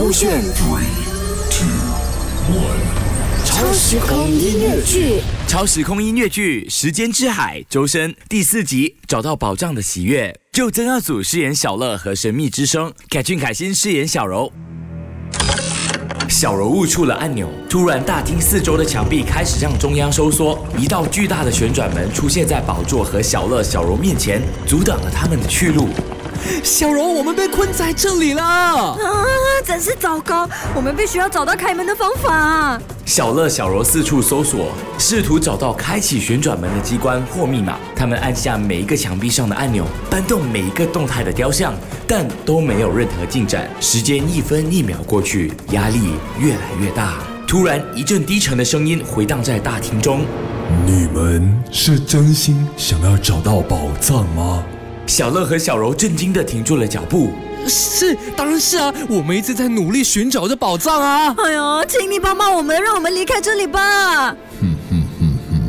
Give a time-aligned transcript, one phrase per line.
[0.00, 0.42] 勾选。
[3.44, 14.50] 超时空音乐剧，超时空音乐剧《时间之海》周深第四集找到宝藏的喜悦，就曾耀祖饰演小乐和神秘之声，凯俊凯欣饰演小柔。
[16.30, 25.90] 小柔误触了按钮，突然大厅四周的墙壁开始向中央收缩，一道巨大的旋转门出现在宝座和小乐、小柔面前，阻挡了他们的去路。
[26.62, 28.42] 小柔，我们被困在这里了！
[28.42, 28.98] 啊，
[29.64, 30.48] 真是糟糕！
[30.74, 32.80] 我们必须要找到开门的方法。
[33.04, 34.68] 小乐、小柔四处搜索，
[34.98, 37.76] 试图找到开启旋转门的机关或密码。
[37.96, 41.74] 他们按下每一个墙壁上的按钮，搬动每一个动态的雕像，
[42.06, 43.68] 但都没有任何进展。
[43.80, 47.18] 时间一分一秒过去，压力越来越大。
[47.46, 50.24] 突然，一阵低沉的声音回荡在大厅中
[50.86, 54.62] ：“你们是真心想要找到宝藏吗？”
[55.10, 57.32] 小乐和小柔震惊地停住了脚步。
[57.66, 61.34] 是，当然是啊，我们一直在努力寻找着宝藏啊！
[61.36, 64.28] 哎呦，请你帮帮我们，让我们离开这里吧！
[64.60, 65.62] 哼哼哼哼，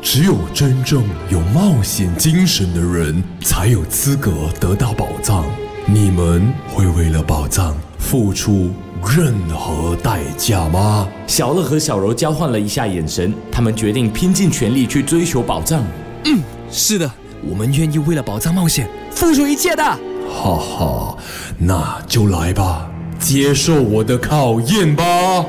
[0.00, 5.44] 只有真正有冒险精神的人才有资格得到宝藏。
[5.84, 8.70] 你们会为了宝藏付出
[9.04, 11.08] 任何代价吗？
[11.26, 15.82] 小乐和小柔交换了一下眼神，他们决定拼尽全力去追求宝藏。
[16.24, 16.40] 嗯，
[16.70, 17.10] 是的。
[17.42, 19.82] 我们愿意为了宝藏冒险，付出一切的。
[19.82, 21.16] 哈哈，
[21.58, 25.44] 那就来吧，接受我的考验吧。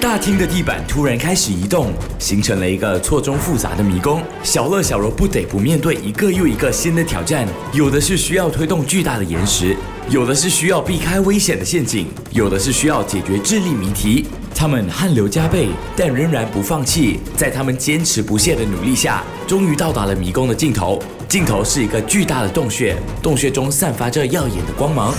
[0.00, 4.20] 大厅的地板突然开始移动，形成了一个错综复杂的迷宫。
[4.42, 9.76] 小乐、小柔不得不面对一个又一个新的挑战，有的是需要推动巨大的岩石，
[10.10, 14.26] 有的是需要避开危险的陷阱，有的是需要解决智力谜题。
[14.54, 17.20] 他们汗流浃背，但仍然不放弃。
[17.36, 21.02] 在他们坚持不懈的努力下，终于到达了迷宫的尽头。
[21.28, 25.14] 尽头是一个巨大的洞穴，洞穴中散发着耀眼的光芒。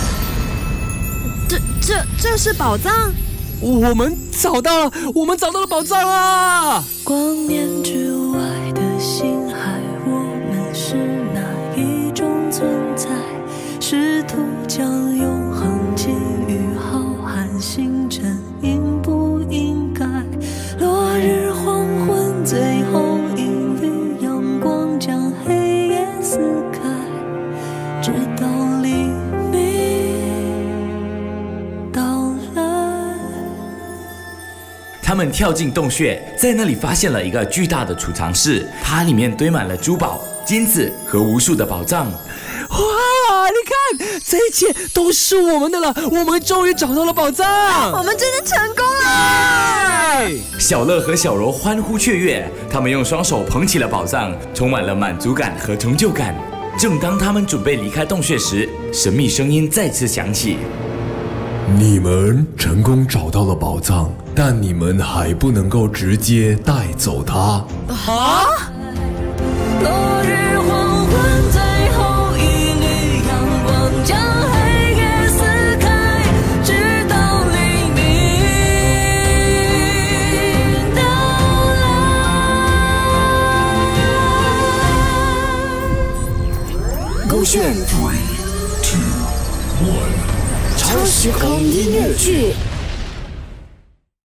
[1.49, 3.11] 这、这、这是宝藏。
[3.59, 6.83] 我们找到了，我们找到了宝藏啊！
[7.03, 8.02] 光年之
[14.75, 16.09] 将永恒寄
[16.47, 16.97] 予浩
[17.29, 20.03] 瀚星辰，应不应该？
[20.79, 23.43] 落日黄昏，最后一
[23.79, 26.39] 缕阳光将黑夜撕
[26.71, 26.79] 开，
[28.01, 28.47] 直到
[28.81, 29.11] 黎
[29.51, 29.61] 明
[31.91, 33.15] 到来
[35.03, 42.11] 他们跳进洞穴，在那里发现了一个巨大的储藏室，它里面堆满了珠宝、金子和无数的宝藏。
[43.29, 47.47] 哇，你看，这一切都是我们的了，我们终于找到了宝藏，
[47.91, 50.27] 我们真的成功了！
[50.59, 56.35] 小乐和小柔欢呼雀跃，他们用双手捧起了宝藏，充满了满足感和成就感。
[56.77, 60.57] 正当他们准备离开洞穴时，神秘声音再次响起。
[61.77, 67.65] 你们成功找到了宝藏，但你们还不能够直接带走它。
[68.11, 68.45] 啊！
[87.59, 87.73] 来。
[87.73, 87.85] 勾
[88.79, 89.03] 选。
[90.75, 92.72] 超时空音乐剧。